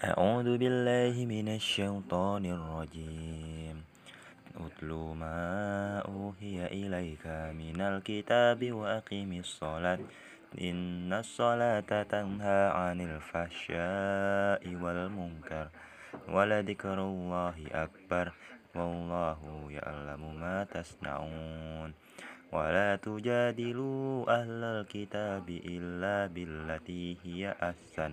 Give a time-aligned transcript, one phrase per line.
[0.00, 3.76] أعوذ بالله من الشيطان الرجيم.
[4.56, 10.00] أتل ما أوحي إليك من الكتاب وأقم الصلاة.
[10.60, 15.68] إن الصلاة تنهى عن الفحشاء والمنكر
[16.32, 18.32] ولذكر الله أكبر
[18.74, 21.92] والله يعلم ما تصنعون.
[22.52, 28.12] ولا تجادلوا أهل الكتاب إلا بالتي هي أحسن.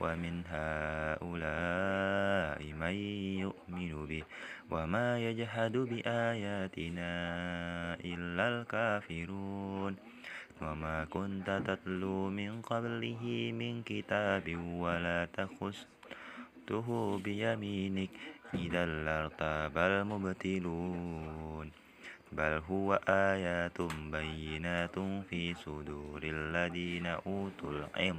[0.00, 2.94] ومن هؤلاء من
[3.40, 4.22] يؤمن به
[4.70, 7.10] وما يجحد بآياتنا
[8.04, 9.96] إلا الكافرون.
[10.62, 18.10] وما كنت تتلو من قبله من كتاب ولا تخسته بيمينك.
[18.54, 21.70] إذا لارتاب المبتلون.
[22.32, 23.82] بل هو آيات
[24.12, 24.98] بينات
[25.30, 28.18] في صدور الذين أوتوا العلم.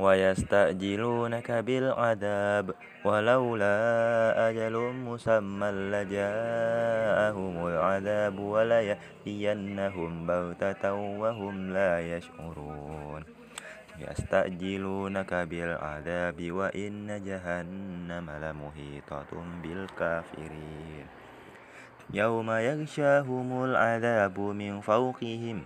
[0.00, 2.74] ويستعجلونك بالعذاب
[3.04, 3.76] ولولا
[4.48, 13.22] أجل مسمى لجاءهم العذاب وليأتينهم بغتة وهم لا يشعرون.
[13.98, 19.30] يستعجلونك بالعذاب وإن جهنم لمحيطة
[19.62, 21.06] بالكافرين.
[22.12, 25.62] يوم يغشاهم العذاب من فوقهم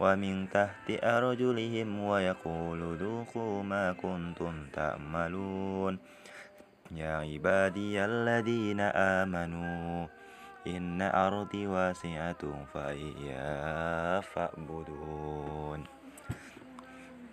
[0.00, 5.98] ومن تحت أرجلهم ويقول ذوقوا ما كنتم تعملون
[6.90, 10.06] يا عبادي الذين آمنوا
[10.66, 12.42] إن أرضي واسعة
[12.74, 15.84] فإيا فاعبدون.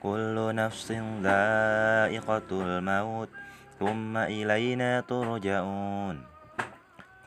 [0.02, 3.30] كل نفس ذائقة الموت
[3.80, 6.31] ثم إلينا ترجعون.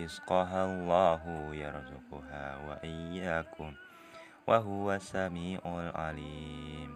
[0.00, 1.22] رزقها الله
[1.54, 3.72] يرزقها وإياكم
[4.46, 6.90] وهو السميع العليم.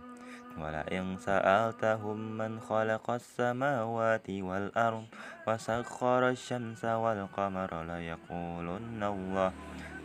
[0.58, 5.06] ولئن سألتهم من خلق السماوات والأرض
[5.46, 9.52] وسخر الشمس والقمر ليقولن الله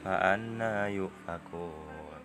[0.05, 2.21] فأنا يؤفكون.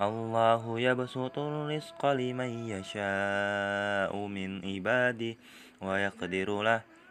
[0.00, 5.36] الله يبسط الرزق لمن يشاء من عباده
[5.80, 6.80] ويقدر له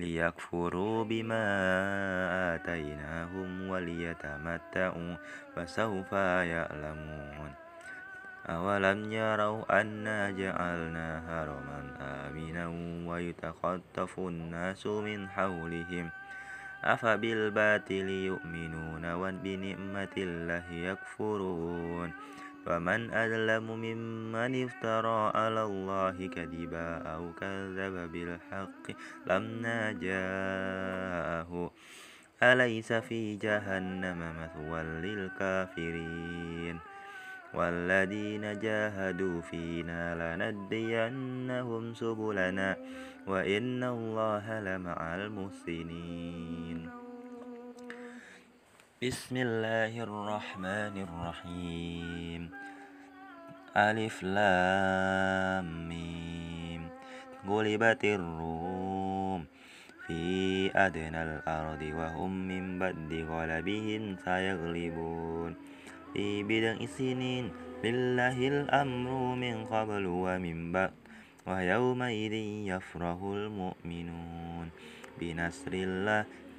[0.00, 1.44] ليكفروا بما
[2.54, 5.14] آتيناهم وليتمتعوا
[5.56, 6.12] فسوف
[6.52, 7.50] يعلمون.
[8.48, 12.66] أولم يروا أنا جعلنا هرما آمنا
[13.10, 16.10] ويتخطف الناس من حولهم؟
[16.84, 22.10] أفبالباطل يؤمنون وبنعمة الله يكفرون.
[22.66, 28.84] ومن أظلم ممن افترى على الله كذبا أو كذب بالحق
[29.26, 31.72] لما جاءه
[32.42, 36.78] أليس في جهنم مثوى للكافرين؟
[37.54, 42.76] والذين جاهدوا فينا لندينهم سبلنا
[43.26, 46.99] وإن الله لمع المحسنين.
[49.00, 52.50] بسم الله الرحمن الرحيم.
[53.76, 56.88] ألف لام ميم.
[57.48, 59.46] غلبت الروم
[60.06, 60.20] في
[60.76, 65.52] أدنى الأرض وهم من بعد غلبهم سيغلبون.
[66.12, 67.50] في بضع سنين
[67.84, 70.92] لله الأمر من قبل ومن بعد
[71.48, 72.34] ويومئذ
[72.68, 74.66] يفرح المؤمنون.
[75.20, 76.24] بنصر الله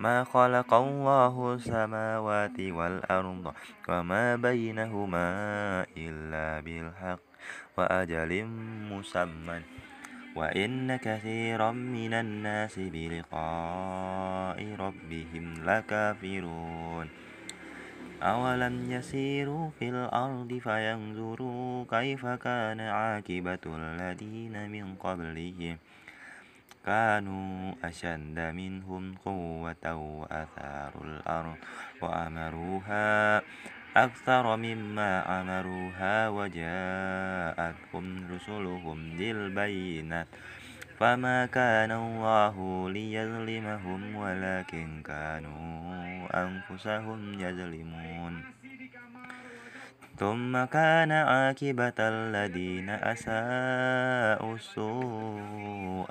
[0.00, 3.52] ما خلق الله السماوات والأرض
[3.88, 5.28] وما بينهما
[5.96, 7.20] إلا بالحق
[7.76, 8.44] وأجل
[8.92, 9.60] مسمى.
[10.36, 17.06] وإن كثيرا من الناس بلقاء ربهم لكافرون.
[18.22, 25.76] أولم يسيروا في الأرض فينظروا كيف كان عاقبة الذين من قبلهم
[26.86, 31.56] كانوا أشد منهم قوة وأثاروا الأرض
[32.02, 33.42] وأمروها
[33.96, 40.28] أكثر مما أمروها وجاءتهم رسلهم بالبينات.
[41.00, 42.56] فما كان الله
[42.90, 45.80] ليظلمهم ولكن كانوا
[46.44, 48.59] أنفسهم يظلمون.
[50.20, 56.06] ثم كان عاقبة الذين أساءوا السوء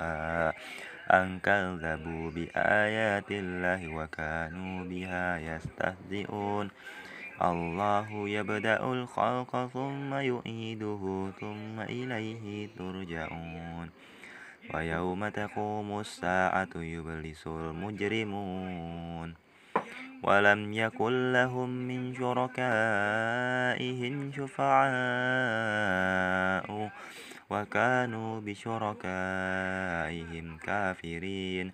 [1.11, 6.69] أن كذبوا بآيات الله وكانوا بها يستهزئون.
[7.41, 13.89] الله يبدأ الخلق ثم يعيده ثم إليه ترجعون.
[14.73, 19.48] ويوم تقوم الساعة يبلس المجرمون.
[20.23, 22.55] ولم يكن لهم من شركائهم
[24.31, 24.89] شفعاء
[27.49, 28.97] وكانوا بشركائهم
[30.57, 31.71] كافرين.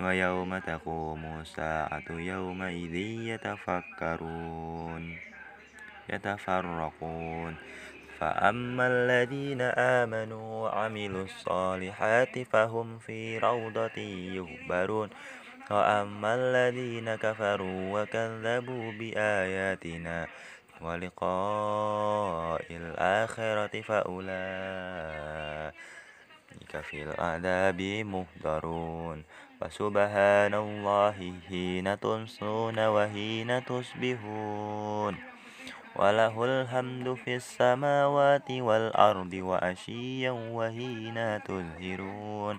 [0.00, 2.94] ويوم تقوم الساعة يومئذ
[3.34, 5.16] يتفكرون
[6.12, 7.54] يتفرقون.
[8.18, 13.98] فأما الذين آمنوا وعملوا الصالحات فهم في روضة
[14.36, 15.08] يغبرون.
[15.70, 20.26] وأما الذين كفروا وكذبوا بآياتنا
[20.80, 24.32] ولقاء الآخرة فأولئك
[26.82, 29.24] في العذاب مهدرون
[29.60, 35.14] فسبحان الله حين تمسون وحين تصبحون
[35.96, 42.58] وله الحمد في السماوات والأرض وأشيا وحين تظهرون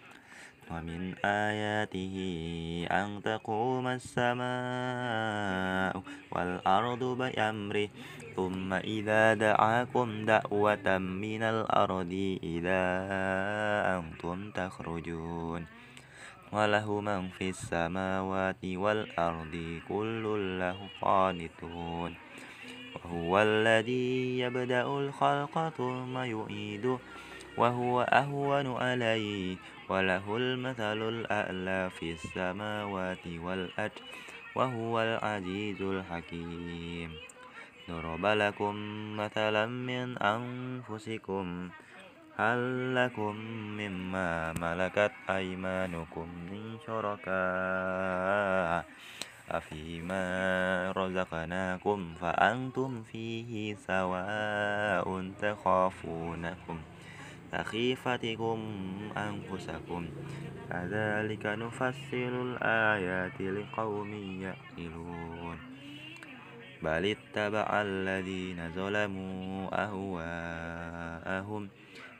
[0.71, 2.15] ومن آياته
[2.91, 4.43] أن تقوم السماء
[6.31, 7.89] والأرض بأمره
[8.35, 12.83] ثم إذا دعاكم دعوة من الأرض إذا
[13.99, 15.65] أنتم تخرجون.
[16.51, 19.55] وله من في السماوات والأرض
[19.87, 20.23] كل
[20.59, 22.15] له قانتون.
[22.95, 26.97] وهو الذي يبدأ الخلق ثم يعيده
[27.57, 29.57] وهو أهون عليه
[29.91, 33.97] وله المثل الأعلى في السماوات والأرض
[34.55, 37.11] وهو العزيز الحكيم.
[37.91, 38.75] ضرب لكم
[39.17, 41.69] مثلا من أنفسكم
[42.39, 42.61] هل
[42.95, 43.35] لكم
[43.79, 48.85] مما ملكت أيمانكم من شركاء؟
[49.51, 50.23] أفيما
[50.91, 56.77] رزقناكم فأنتم فيه سواء تخافونكم.
[57.51, 58.59] كخيفتكم
[59.17, 60.07] أنفسكم.
[60.69, 65.57] كذلك نفصل الآيات لقوم يعقلون.
[66.83, 71.69] بل اتبع الذين ظلموا أهواءهم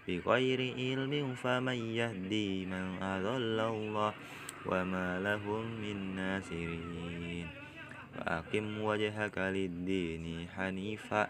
[0.07, 4.13] بغير علم فمن يهدي من أضل الله
[4.65, 7.47] وما لهم من ناصرين.
[8.19, 11.27] وأقم وجهك للدين حنيفا.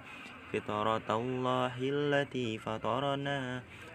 [0.51, 3.63] فطرة الله التي فطرنا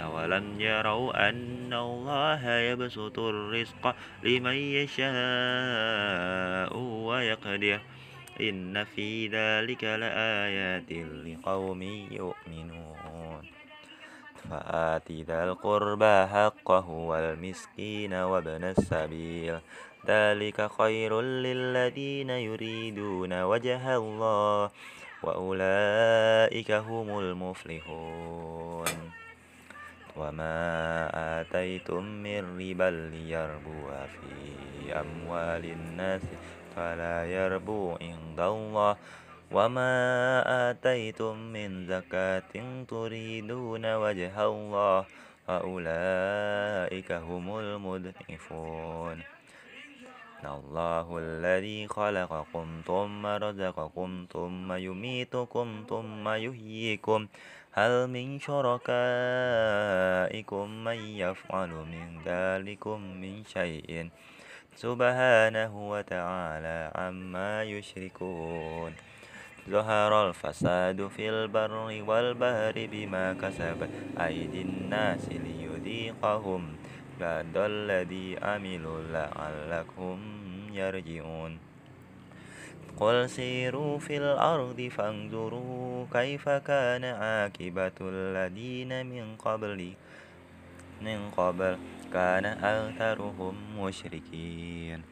[0.00, 5.08] أولم يروا أن الله يبسط الرزق لمن يشاء
[6.78, 7.80] ويقدر.
[8.40, 10.92] إن في ذلك لآيات
[11.26, 13.42] لقوم يؤمنون.
[14.50, 19.58] فآت ذا القربى حقه والمسكين وابن السبيل.
[20.06, 24.70] ذلك خير للذين يريدون وجه الله
[25.22, 29.23] وأولئك هم المفلحون.
[30.16, 30.56] وما
[31.40, 36.22] آتيتم من ربا ليربو في أموال الناس
[36.76, 38.96] فلا يربو عند الله
[39.52, 39.92] وما
[40.70, 42.52] آتيتم من زكاة
[42.88, 45.04] تريدون وجه الله
[45.46, 49.22] فأولئك هم المضعفون
[50.46, 57.26] الله الذي خلقكم ثم رزقكم ثم يميتكم ثم يحييكم
[57.72, 58.84] هل من شركائكم
[60.84, 64.10] من يفعل من ذلكم من شيء
[64.76, 68.92] سبحانه وتعالى عما يشركون
[69.70, 71.72] ظهر الفساد في البر
[72.08, 76.76] والبحر بما كسبت أيدي الناس ليذيقهم
[77.20, 80.18] بعد الذي عملوا لعلكم
[80.72, 81.58] يرجعون
[82.96, 89.92] قل سيروا في الأرض فانظروا كيف كان عاقبة الذين من قبل
[91.02, 91.78] من قبل
[92.12, 95.02] كان أكثرهم مشركين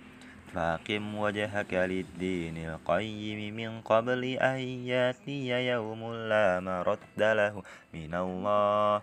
[0.54, 7.62] فأقم وجهك للدين القيم من قبل أن يأتي يوم لا مرد له
[7.94, 9.02] من الله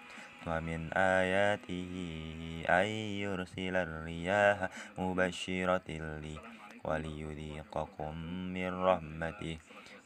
[0.47, 1.93] ومن آياته
[2.69, 2.87] أن
[3.25, 4.57] يرسل الرياح
[4.97, 5.89] مبشرة
[6.23, 6.37] لي
[6.83, 8.13] وليذيقكم
[8.53, 9.57] من رحمته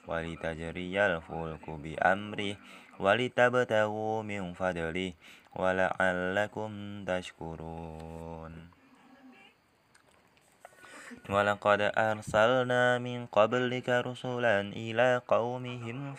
[0.08, 2.56] ولتجري الفلك بأمره
[3.00, 5.13] ولتبتغوا من فضله
[5.56, 6.72] ولعلكم
[7.06, 8.54] تشكرون.
[11.30, 16.13] ولقد أرسلنا من قبلك رسلا إلى قومهم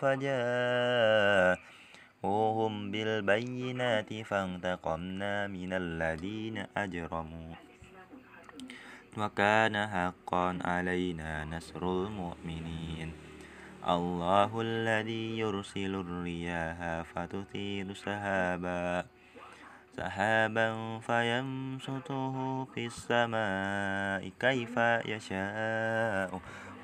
[2.26, 7.54] فجاءوهم بالبينات فانتقمنا من الذين أجرموا
[9.18, 13.12] وكان حقا علينا نصر المؤمنين
[13.88, 19.06] الله الذي يرسل الرياح فتثير سحابا
[19.96, 22.34] سحابا فيمسطه
[22.74, 26.40] في السماء كيف يشاء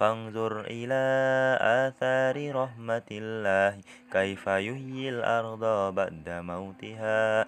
[0.00, 1.04] فانظر إلى
[1.60, 3.78] آثار رحمة الله.
[4.12, 7.46] كيف يحيي الأرض بعد موتها؟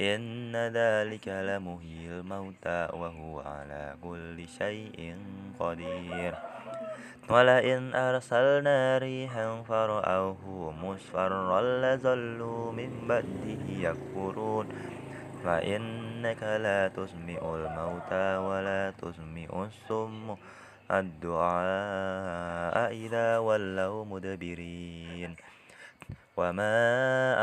[0.00, 5.16] إن ذلك لمحيي الموتى وهو على كل شيء
[5.60, 6.34] قدير.
[7.30, 14.68] ولئن أرسلنا ريحا فرأوه مصفرا لظلوا من بعده يكفرون.
[15.44, 20.36] فإنك لا تسمع الموتى ولا تسمع الصم
[20.90, 25.36] الدعاء إذا ولوا مدبرين.
[26.36, 26.76] وما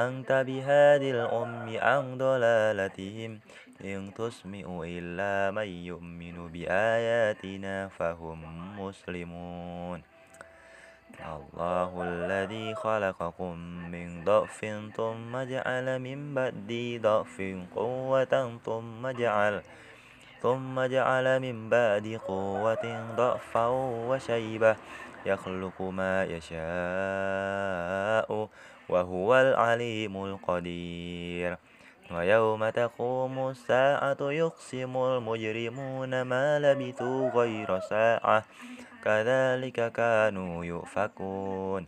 [0.08, 3.40] أنت بهاد الأم عن ضلالتهم
[3.84, 8.40] إن تسمع إلا من يؤمن بآياتنا فهم
[8.80, 10.12] مسلمون.
[11.20, 13.54] الله الذي خلقكم
[13.92, 14.60] من ضعف
[14.96, 17.38] ثم جعل من بعد ضعف
[17.76, 18.34] قوة
[18.66, 19.62] ثم جعل
[20.42, 23.68] ثم جعل من بعد قوة ضعفا
[24.10, 24.76] وشيبة
[25.26, 26.60] يخلق ما يشاء
[28.90, 31.58] وهو العليم القدير.
[32.12, 38.44] ويوم تقوم الساعة يقسم المجرمون ما لبثوا غير ساعة.
[39.04, 41.86] كذلك كانوا يؤفكون.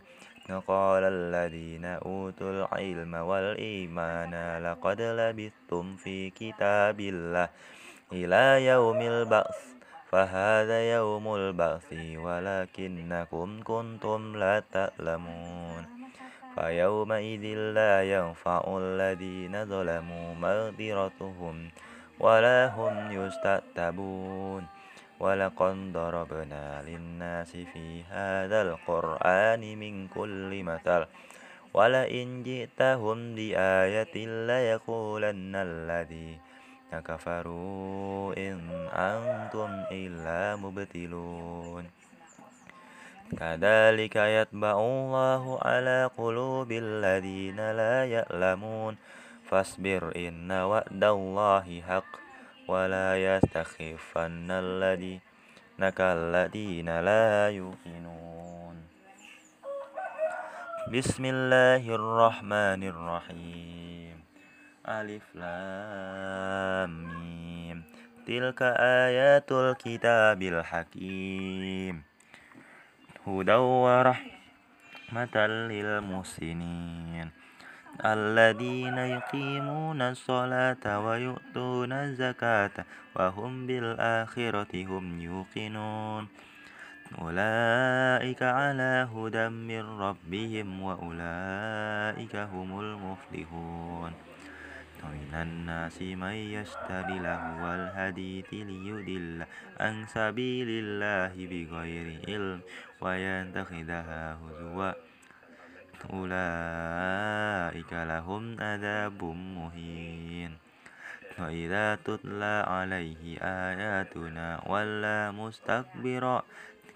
[0.50, 7.48] وقال الذين أوتوا العلم والإيمان لقد لبثتم في كتاب الله.
[8.14, 9.58] إلى يوم البعث
[10.10, 11.90] فهذا يوم البعث
[12.24, 16.04] ولكنكم كنتم لا تعلمون.
[16.54, 21.56] فيومئذ لا ينفع الذين ظلموا مغفرتهم
[22.20, 24.62] ولا هم يستتبون
[25.20, 31.06] ولقد ضربنا للناس في هذا القرآن من كل مثل
[31.74, 36.43] ولئن جئتهم بآية ليقولن الذي
[37.00, 38.60] كفروا إن
[38.92, 41.84] أنتم إلا مبتلون.
[43.38, 48.96] كذلك يتبع الله على قلوب الذين لا يعلمون.
[49.50, 52.12] فاصبر إن وعد الله حق
[52.68, 55.20] ولا يستخفن الذين
[55.80, 58.76] الذين لا يوقنون
[60.92, 63.83] بسم الله الرحمن الرحيم.
[64.88, 66.94] ألف لام
[68.26, 68.62] تلك
[69.06, 72.02] آيات الكتاب الحكيم
[73.26, 75.36] هدى ورحمة
[75.72, 77.30] للمحسنين
[78.04, 82.84] الذين يقيمون الصلاة ويؤتون الزكاة
[83.16, 86.28] وهم بالآخرة هم يوقنون
[87.18, 94.12] أولئك على هدى من ربهم وأولئك هم المفلحون
[95.04, 99.44] ومن الناس من يشتري لهو الحديث ليدل
[99.80, 102.60] عن سبيل الله بغير علم
[103.00, 104.92] ويتخذها هزوا.
[106.10, 110.52] أولئك لهم عذاب مهين.
[111.38, 116.42] وإذا تتلى عليه آياتنا ولى مستكبرا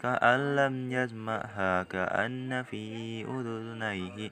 [0.03, 2.85] كأن لم يسمعها كأن في
[3.25, 4.31] أذنيه.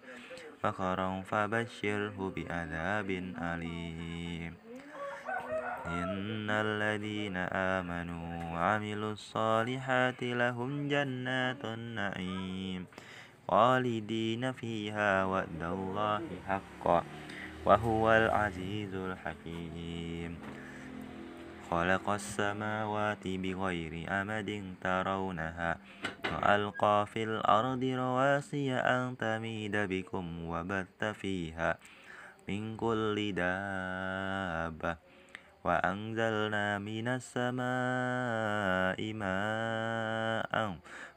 [0.67, 4.53] فخرا فبشره بعذاب أليم.
[5.87, 12.87] إن الذين آمنوا وعملوا الصالحات لهم جنات النعيم
[13.49, 17.03] خالدين فيها وعد الله حقا
[17.65, 20.39] وهو العزيز الحكيم.
[21.71, 24.51] خلق السماوات بغير أمد
[24.81, 25.77] ترونها
[26.33, 31.79] وألقى في الأرض رواسي أن تميد بكم وبث فيها
[32.49, 34.97] من كل دابة
[35.65, 40.55] وأنزلنا من السماء ماء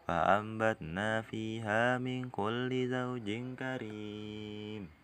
[0.07, 4.98] فأنبتنا فيها من كل زوج كريم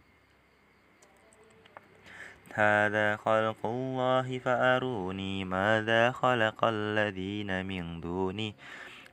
[2.56, 8.54] هذا خلق الله فأروني ماذا خلق الذين من دونه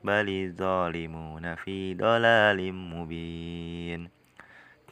[0.04, 4.08] بل الظالمون في ضلال مبين.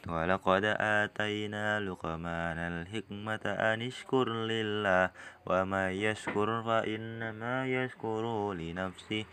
[0.07, 5.11] ولقد آتينا لقمان الحكمة أن اشكر لله
[5.45, 9.25] ومن يشكر فإنما يشكر لنفسه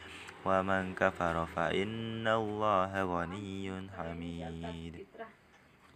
[0.47, 5.07] ومن كفر فإن الله غني حميد.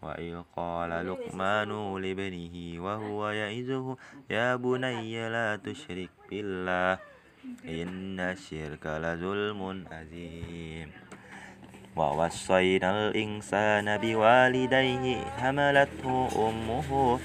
[0.02, 1.70] وإذ قال لقمان
[2.02, 3.96] لابنه وهو يعظه
[4.30, 6.98] يا بني لا تشرك بالله
[7.64, 10.88] إن الشرك لظلم عظيم
[11.96, 17.18] ووصينا الإنسان بوالديه حملته أمه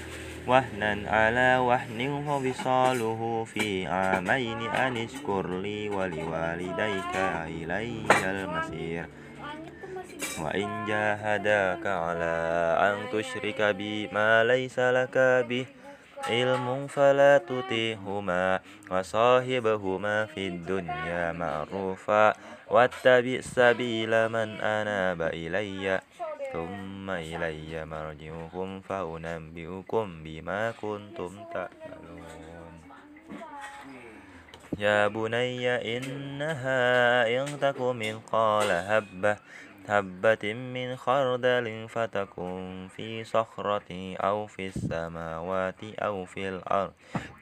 [0.46, 7.14] وهنا على وهن ووصاله في عامين أن اشكر لي ولوالديك
[7.46, 9.06] إلي المصير.
[10.40, 12.34] وإن جاهداك على
[12.80, 15.18] أن تشرك بي ما ليس لك
[15.48, 15.66] به
[16.26, 22.32] علم فلا تطيهما وصاحبهما في الدنيا معروفا
[22.70, 26.00] واتبع سبيل من أناب إلي
[26.52, 32.48] ثم إلي مرجعكم فأنبئكم بما كنتم تعملون.
[34.78, 39.36] يا بني إنها إن تك مثقال هبة
[39.88, 46.92] حبة من خردل فتكن في صخرة أو في السماوات أو في الأرض.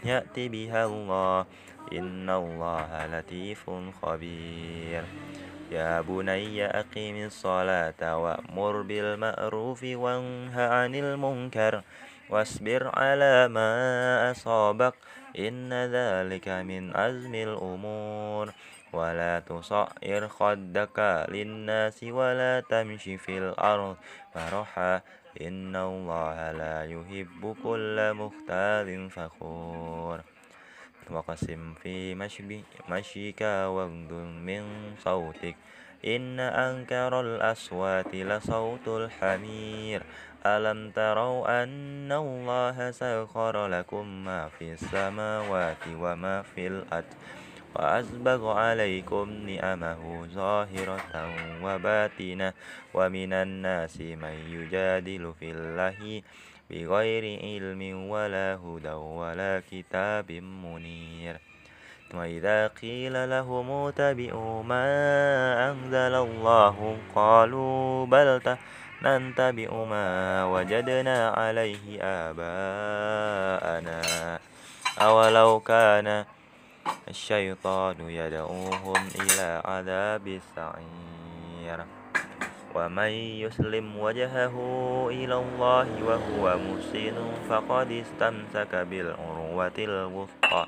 [0.05, 1.47] يأتي بها الله.
[1.93, 3.71] إن الله لطيف
[4.03, 5.03] خبير.
[5.71, 11.83] يا بني أقم الصلاة وأمر بالمعروف وانه عن المنكر
[12.31, 13.71] واصبر على ما
[14.31, 14.95] أصابك.
[15.39, 18.53] إن ذلك من عزم الأمور.
[18.97, 23.97] ولا تصعر خدك للناس ولا تمشي في الأرض
[24.37, 25.01] مرحا
[25.41, 30.19] إن الله لا يحب كل مختال فخور.
[31.11, 32.15] وقسم في
[32.89, 34.13] مشيك واغض
[34.49, 34.65] من
[35.05, 35.57] صوتك.
[36.05, 40.03] إن أنكر الأصوات لصوت الحمير.
[40.47, 47.11] ألم تروا أن الله سخر لكم ما في السماوات وما في الأرض؟
[47.77, 51.01] وأسبغ عليكم نعمه ظاهرة
[51.65, 52.53] وباطنة
[52.95, 56.23] ومن الناس من يجادل في الله
[56.71, 61.37] بغير علم ولا هدى ولا كتاب منير.
[62.15, 64.87] وإذا قيل لهم اتبعوا ما
[65.71, 68.41] أنزل الله قالوا بل
[69.05, 74.01] نتبع ما وجدنا عليه آباءنا.
[74.97, 76.25] أولو كان
[77.09, 81.79] الشيطان يدعوهم إلى عذاب السعير.
[82.75, 83.13] ومن
[83.45, 84.57] يسلم وجهه
[85.11, 87.17] إلى الله وهو محسن
[87.49, 90.65] فقد استمسك بالعروة الوثقى.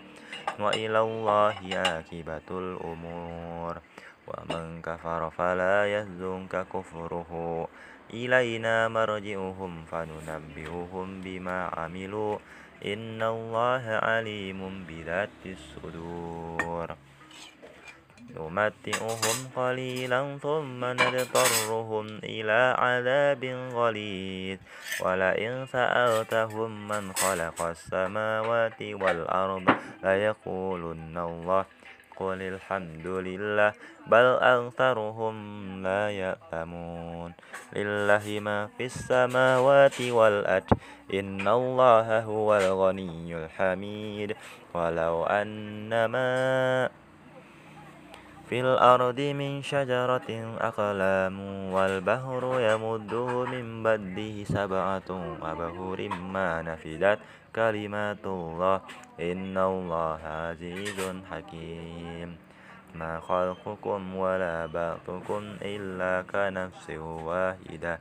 [0.58, 3.74] وإلى الله عاقبة الأمور.
[4.28, 7.32] ومن كفر فلا يحزنك كفره.
[8.14, 12.38] إلينا مرجعهم فننبئهم بما عملوا.
[12.86, 16.88] إن الله عليم بذات الصدور.
[18.36, 24.58] نمتئهم قليلا ثم نضطرهم إلى عذاب غليظ.
[25.00, 29.64] ولئن سألتهم من خلق السماوات والأرض
[30.04, 31.64] ليقولن الله
[32.18, 33.72] قل الحمد لله
[34.06, 35.36] بل أكثرهم
[35.82, 37.32] لا يعلمون
[37.76, 40.70] لله ما في السماوات والأرض
[41.14, 44.36] إن الله هو الغني الحميد
[44.74, 46.28] ولو أنما
[48.48, 51.36] في الأرض من شجرة أقلام
[51.72, 55.10] والبحر يمده من بده سبعة
[55.42, 57.18] أبهر ما نفدت
[57.56, 58.80] كلمات الله.
[59.20, 60.98] إن الله عزيز
[61.30, 62.36] حكيم.
[62.94, 68.00] ما خلقكم ولا بعثكم إلا كنفس واحدة.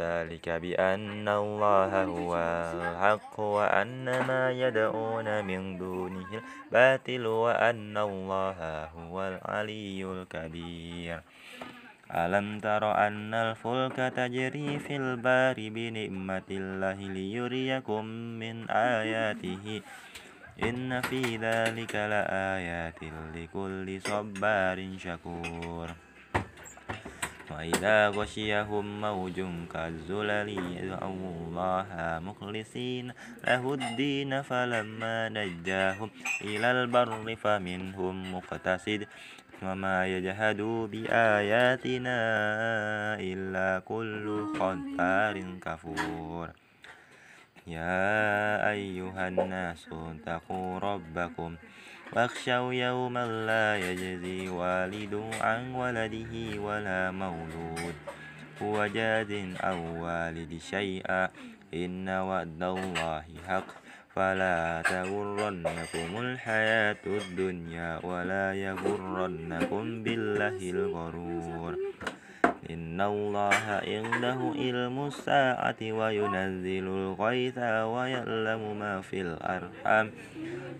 [0.00, 2.32] ذلك بأن الله هو
[2.74, 6.30] الحق وأن ما يدعون من دونه
[6.66, 11.20] الباطل وأن الله هو العلي الكبير.
[12.10, 18.04] ألم تر أن الفلك تجري في البار بنعمة الله ليريكم
[18.42, 19.82] من آياته؟
[20.62, 23.00] إن في ذلك لآيات
[23.36, 25.88] لكل صبار شكور.
[27.50, 29.38] وإذا غشيهم موج
[29.72, 31.88] كالزلل يدعوا الله
[32.22, 33.12] مخلصين
[33.46, 36.10] له الدين فلما نجاهم
[36.42, 39.06] إلى البر فمنهم مقتصد
[39.62, 40.60] وما يجهد
[40.92, 42.18] بآياتنا
[43.20, 45.34] إلا كل ختار
[45.64, 46.48] كفور.
[47.66, 51.56] يا أيها الناس اتقوا ربكم
[52.12, 57.94] واخشوا يوما لا يجزي والد عن ولده ولا مولود
[58.62, 61.28] هو جاز أو والد شيئا.
[61.74, 63.66] إن وعد الله حق.
[64.14, 71.76] فلا تغرنكم الحياة الدنيا ولا يغرنكم بالله الغرور.
[72.70, 80.10] إن الله عنده علم الساعة وينزل الغيث ويعلم ما في الأرحام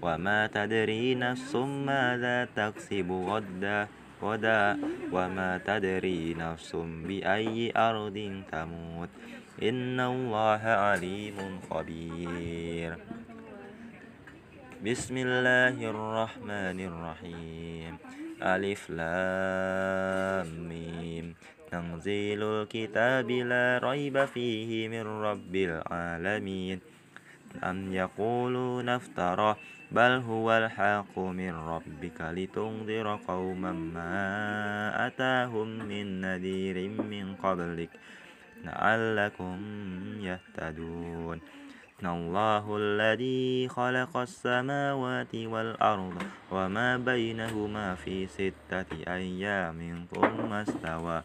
[0.02, 3.88] وما تدري نفس ماذا تكسب غدا
[4.22, 4.78] غدا
[5.12, 9.08] وما تدري نفس بأي أرض تموت
[9.62, 11.38] إن الله عليم
[11.70, 12.92] خبير
[14.86, 17.92] بسم الله الرحمن الرحيم
[18.42, 21.34] ألف لام ميم
[21.70, 26.80] تنزيل الكتاب لا ريب فيه من رب العالمين.
[27.64, 29.56] أم يقولون افترى
[29.92, 37.90] بل هو الحق من ربك لتنذر قوما ما أتاهم من نذير من قبلك
[38.64, 39.58] لعلكم
[40.20, 41.40] يهتدون.
[42.04, 51.22] الله الذي خلق السماوات والأرض وما بينهما في ستة أيام ثم استوى.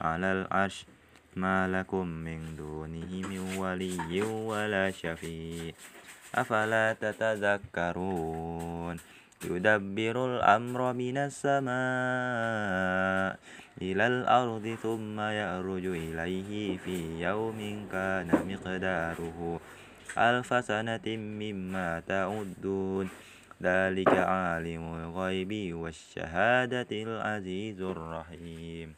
[0.00, 0.86] على العرش.
[1.36, 5.72] ما لكم من دونه من ولي ولا شفيع.
[6.34, 8.96] أفلا تتذكرون؟
[9.44, 11.70] يدبر الأمر من السماء
[13.82, 19.60] إلى الأرض ثم يأرج إليه في يوم كان مقداره
[20.18, 23.08] ألف سنة مما تعدون.
[23.62, 28.97] ذلك عالم الغيب والشهادة العزيز الرحيم.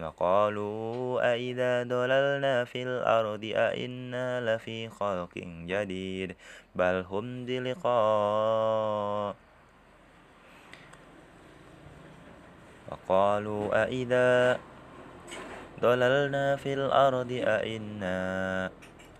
[0.00, 6.36] وقالوا أئذا ضللنا في الأرض أئنا لفي خلق جديد
[6.74, 9.34] بل هم بلقاء.
[12.92, 14.60] وقالوا أئذا
[15.80, 18.70] ضللنا في الأرض أئنا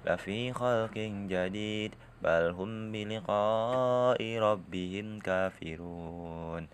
[0.06, 0.96] لفي خلق
[1.32, 6.68] جديد بل هم بلقاء ربهم كافرون.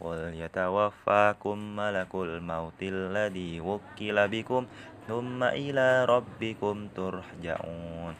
[0.00, 4.66] قل يتوفاكم ملك الموت الذي وكل بكم
[5.08, 8.14] ثم إلى ربكم ترجعون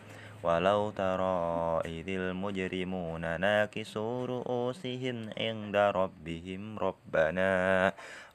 [0.47, 1.37] ولو ترى
[1.85, 7.51] إذ المجرمون ناكسوا رؤوسهم عند ربهم ربنا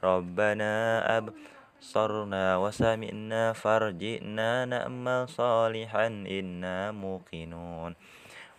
[0.04, 0.72] ربنا
[1.18, 7.94] أبصرنا وسمعنا فارجئنا نأمل صالحا إنا موقنون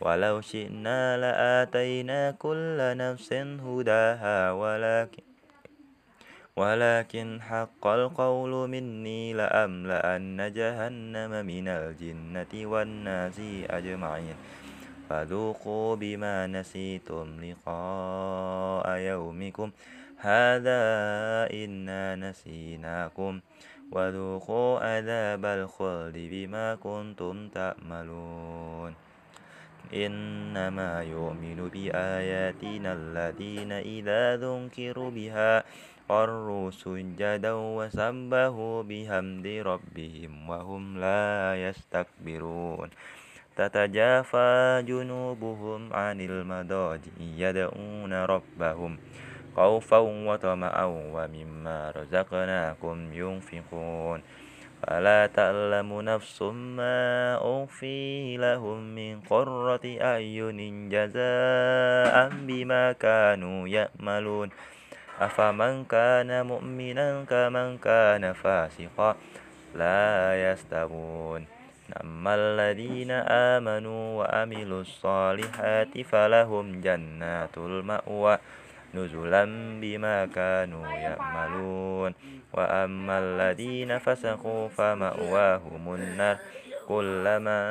[0.03, 5.23] ولو شئنا لآتينا كل نفس هداها ولكن
[6.55, 13.39] ولكن حق القول مني لأملأن جهنم من الجنة والناس
[13.69, 14.35] أجمعين.
[15.09, 19.71] فذوقوا بما نسيتم لقاء يومكم.
[20.17, 20.83] هذا
[21.53, 23.39] إنا نسيناكم.
[23.91, 29.02] وذوقوا عذاب الخلد بما كنتم تعملون
[29.93, 35.63] إنما يؤمن بآياتنا الذين إذا ذكروا بها
[36.10, 42.89] خروا سجدا وسبحوا بحمد ربهم وهم لا يستكبرون.
[43.56, 48.97] تتجافى جنوبهم عن المضاجع يدعون ربهم
[49.56, 54.19] خوفا وطمعا ومما رزقناكم ينفقون.
[54.88, 64.50] فلا تعلم نفس ما أخفي لهم من قرة أعين جزاء بما كانوا يأملون
[65.19, 69.15] أفمن كان مؤمنا كمن كان فاسقا
[69.76, 71.46] لا يستوون
[72.04, 73.12] أما الذين
[73.56, 78.38] آمنوا وعملوا الصالحات فلهم جنات المأوى
[78.93, 79.45] نزلا
[79.82, 82.13] بما كانوا يعملون.
[82.53, 86.38] وأما الذين فسقوا فمأواهم النار.
[86.88, 87.62] كلما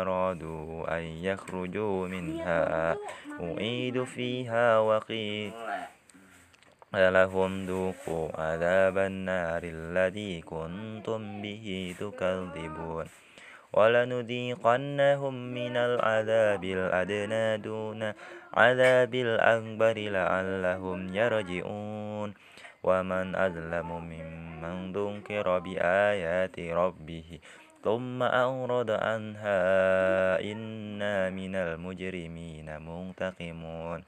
[0.00, 2.96] أرادوا أن يخرجوا منها
[3.40, 5.52] أعيدوا فيها وقيل
[6.94, 13.06] لهم ذوقوا عذاب النار الذي كنتم به تكذبون.
[13.72, 18.12] ولنذيقنهم من العذاب الأدنى دون
[18.54, 22.34] عذاب الأكبر لعلهم يرجعون.
[22.82, 27.38] ومن أظلم ممن ذكر بآيات ربه
[27.84, 29.60] ثم أورد عنها
[30.40, 34.00] إنا من المجرمين منتقمون.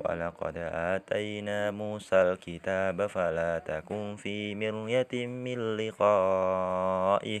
[0.00, 7.40] ولقد آتينا موسى الكتاب فلا تكن في مرية من لقائه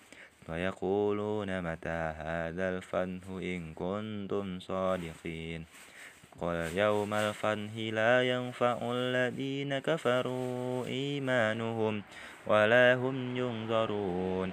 [0.51, 5.65] ويقولون متى هذا الفنه إن كنتم صادقين؟
[6.41, 12.03] قل يوم الفنه لا ينفع الذين كفروا إيمانهم
[12.47, 14.51] ولا هم ينظرون.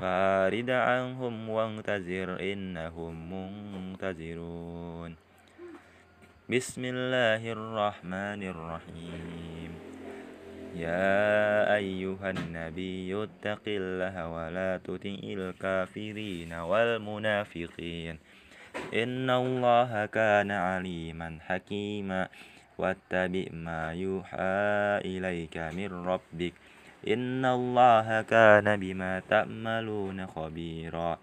[0.00, 5.16] فارد عنهم وانتظر إنهم منتظرون.
[6.48, 9.91] بسم الله الرحمن الرحيم.
[10.76, 18.18] يا أيها النبي اتق الله ولا تطع الكافرين والمنافقين.
[18.94, 22.28] إن الله كان عليما حكيما.
[22.78, 26.54] واتبع ما يوحى إليك من ربك.
[27.08, 31.18] إن الله كان بما تعملون خبيرا.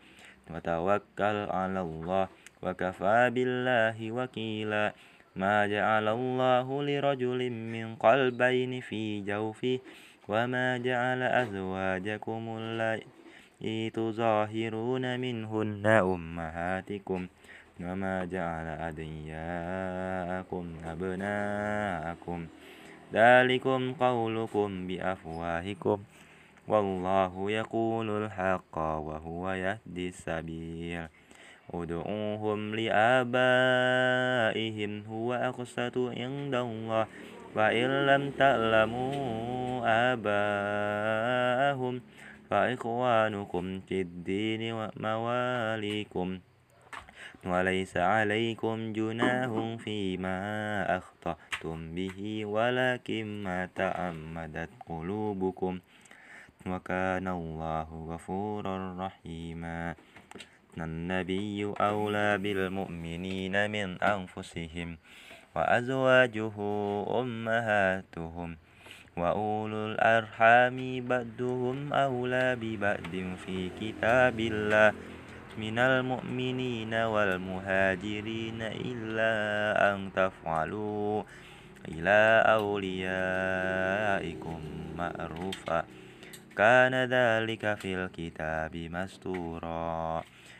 [0.49, 2.27] وتوكل على الله
[2.61, 4.93] وكفى بالله وكيلا.
[5.35, 9.79] ما جعل الله لرجل من قلبين في جوفه
[10.27, 17.27] وما جعل أزواجكم اللائي تظاهرون منهن أمهاتكم
[17.79, 22.47] وما جعل أدعياءكم أبناءكم.
[23.13, 26.03] ذلكم قولكم بأفواهكم.
[26.67, 31.18] والله يقول الحق وهو يهدي السبيل.
[31.73, 33.31] ادعوهم لآبائهم
[35.05, 37.07] هو أقسط عند الله.
[37.55, 39.81] وإن لم تعلموا
[40.13, 42.01] آباءهم
[42.49, 46.39] فإخوانكم في الدين ومواليكم.
[47.45, 50.37] وليس عليكم جناه فيما
[50.97, 55.79] أخطأتم به ولكن ما تعمدت قلوبكم.
[56.67, 59.95] وكان الله غفورا رحيما.
[60.77, 64.97] النبي أولى بالمؤمنين من أنفسهم
[65.55, 66.55] وأزواجه
[67.21, 68.57] أمهاتهم
[69.17, 73.13] وأولو الأرحام بعضهم أولى ببعض
[73.45, 74.93] في كتاب الله
[75.57, 79.33] من المؤمنين والمهاجرين إلا
[79.91, 81.23] أن تفعلوا
[81.87, 83.79] إلى أوليائكم
[84.97, 85.83] معروفا
[86.57, 90.23] كان ذلك في الكتاب مستورا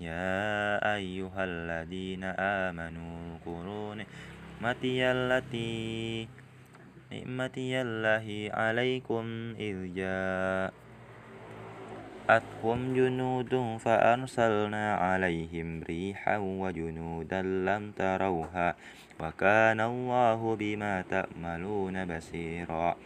[0.00, 6.28] يا أيها الذين آمنوا اذكروا نعمتي التي
[7.12, 9.76] نعمتي الله عليكم إذ
[12.26, 18.74] جاءتكم جنود فأرسلنا عليهم ريحا وجنودا لم تروها
[19.20, 22.96] وكان الله بما تأملون بصيرا.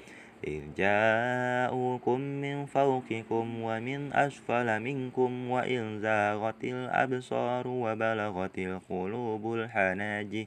[0.47, 10.47] إذ جاءوكم من فوقكم ومن أسفل منكم وإن زاغت الأبصار وبلغت القلوب الحناجر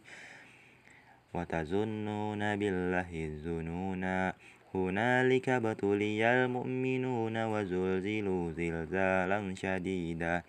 [1.33, 4.33] وتظنون بالله الظنونا.
[4.75, 10.43] هنالك ابتلي المؤمنون وزلزلوا زلزالا شديدا.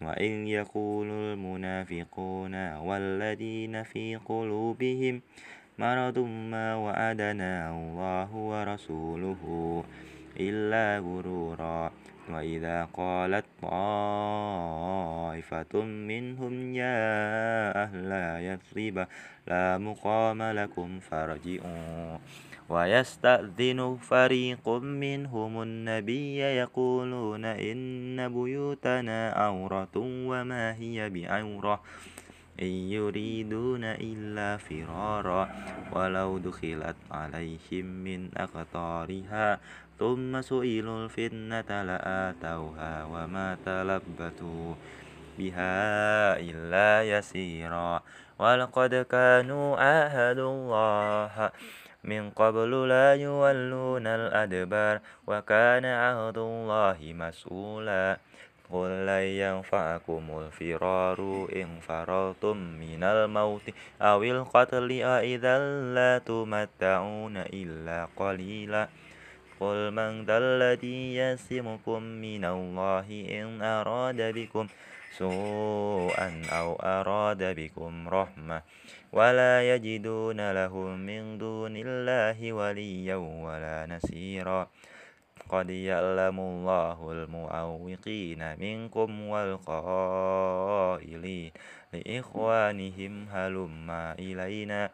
[0.00, 5.22] وإذ يقول المنافقون والذين في قلوبهم
[5.78, 9.42] مرض ما وعدنا الله ورسوله
[10.40, 11.90] إلا غرورا.
[12.30, 14.94] وإذا قالت طائفة
[15.82, 17.02] منهم يا
[17.84, 18.10] أهل
[18.44, 19.06] يثرب
[19.46, 22.18] لا مقام لكم فارجعوا.
[22.70, 31.82] ويستأذن فريق منهم النبي يقولون إن بيوتنا عورة وما هي بعورة.
[32.62, 35.48] إن يريدون إلا فرارا
[35.92, 39.58] ولو دخلت عليهم من أقطارها
[39.98, 44.74] ثم سئلوا الفتنة لآتوها وما تلبثوا
[45.38, 45.76] بها
[46.40, 48.02] إلا يسيرا
[48.38, 51.50] ولقد كانوا عاهدوا الله
[52.04, 58.29] من قبل لا يولون الأدبار وكان عهد الله مسؤولا
[58.72, 63.66] قل لن ينفعكم الفرار إن فررتم من الموت
[64.02, 65.58] أو القتل أئذا
[65.94, 68.88] لا تمتعون إلا قليلا
[69.60, 74.66] قل من ذا الذي يسمكم من الله إن أراد بكم
[75.18, 78.62] سوءا أو أراد بكم رحمة
[79.12, 84.68] ولا يجدون له من دون الله وليا ولا نصيرا
[85.50, 90.70] قد يعلم الله المعوقين منكم والقائلين
[91.92, 94.90] لإخوانهم هلما إلينا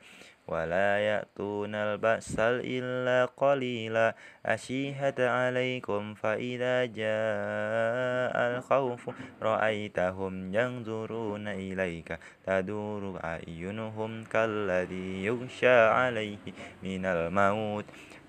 [0.49, 4.15] ولا يأتون البأس إلا قليلا
[4.47, 9.11] أشيهة عليكم فإذا جاء الخوف
[9.43, 16.39] رأيتهم ينظرون إليك تدور أعينهم كالذي يغشى عليه
[16.83, 17.85] من الموت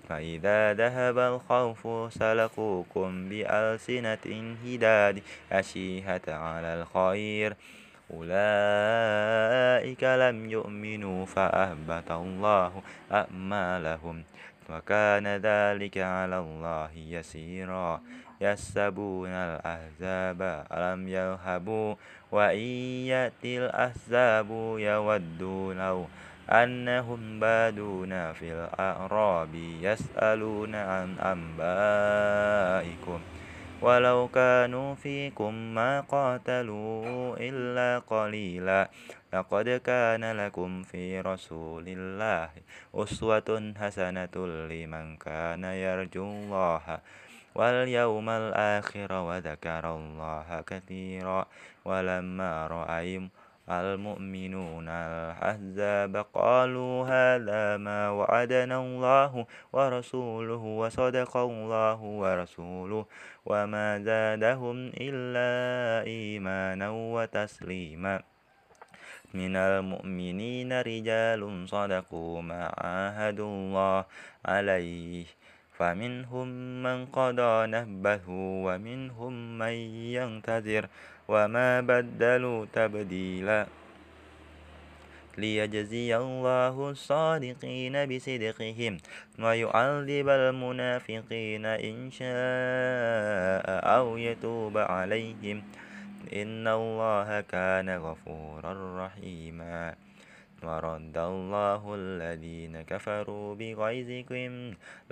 [0.08, 7.56] فإذا ذهب الخوف سلقوكم بألسنة هداد أشيهة على الخير.
[8.14, 12.82] أولئك لم يؤمنوا فأهبط الله
[13.12, 14.22] أعمالهم
[14.70, 18.00] وكان ذلك على الله يسيرا.
[18.40, 21.94] يسبون الأحزاب ألم يذهبوا
[22.32, 22.68] وإن
[23.10, 26.06] يأتي الأحزاب يودوا لو
[26.48, 33.20] أنهم بادون في الأعراب يسألون عن أنبائكم.
[33.82, 38.90] ولو كانوا فيكم ما قاتلوا إلا قليلا
[39.34, 42.50] لقد كان لكم في رسول الله
[42.94, 46.98] أسوة حسنة لمن كان يرجو الله.
[47.58, 51.46] واليوم الآخر وذكر الله كثيرا
[51.84, 53.30] ولما رأيهم
[53.68, 63.06] المؤمنون الأحزاب قالوا هذا ما وعدنا الله ورسوله وصدق الله ورسوله
[63.46, 65.50] وما زادهم إلا
[66.06, 68.22] إيمانا وتسليما.
[69.34, 74.04] من المؤمنين رجال صدقوا ما عاهدوا الله
[74.44, 75.26] عليه.
[75.78, 76.48] فمنهم
[76.82, 78.24] من قضى نهبه
[78.64, 79.74] ومنهم من
[80.16, 80.88] ينتظر.
[81.28, 83.66] وما بدلوا تبديلا
[85.38, 88.98] ليجزي الله الصادقين بصدقهم
[89.38, 93.66] ويعذب المنافقين إن شاء
[93.96, 95.62] أو يتوب عليهم
[96.32, 98.72] إن الله كان غفورا
[99.06, 99.94] رحيما
[100.62, 104.52] ورد الله الذين كفروا بغيظكم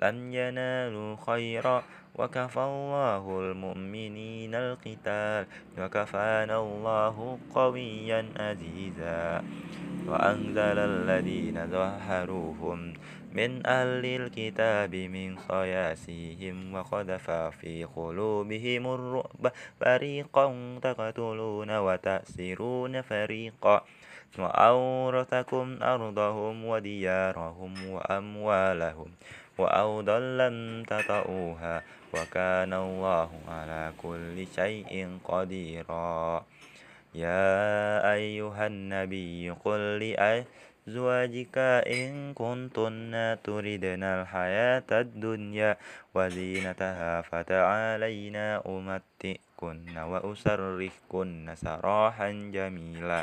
[0.02, 1.84] لم ينالوا خيرا
[2.18, 5.46] وكفى الله المؤمنين القتال
[5.78, 9.44] وكفانا الله قويا عزيزا
[10.08, 12.94] وأنزل الذين ظهروهم
[13.32, 20.46] من أهل الكتاب من صياسيهم وقذف في قلوبهم الرعب فريقا
[20.82, 23.84] تقتلون وتأسرون فريقا
[24.38, 29.10] وأورثكم أرضهم وديارهم وأموالهم
[29.58, 31.82] وأرضا لم تطئوها
[32.16, 36.44] وكان الله على كل شيء قديرا.
[37.14, 37.52] يا
[38.12, 41.56] أيها النبي قل لأزواجك
[41.88, 45.76] إن كنتن تردن الحياة الدنيا
[46.14, 53.20] وزينتها فتعالينا أمتئكن وأسرحكن سراحا جميلا.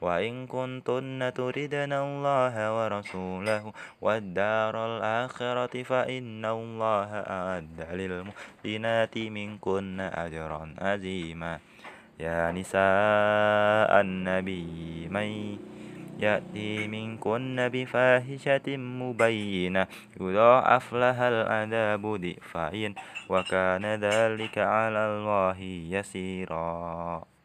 [0.00, 11.58] وإن كنتن تردن الله ورسوله والدار الآخرة فإن الله أعد للمحسنات منكن أجرا عظيما.
[12.20, 15.58] يا نساء النبي من
[16.18, 19.86] يأتي منكن بفاحشة مبينة
[20.20, 22.94] يضاعف لها العذاب ضعفين
[23.30, 25.58] وكان ذلك على الله
[25.94, 27.37] يسيرا.